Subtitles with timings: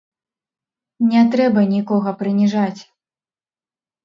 [1.09, 2.81] Не трэба нікога прыніжаць.